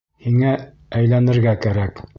[0.27, 0.53] Һиңә
[1.01, 2.07] әйләнергә кәрәк.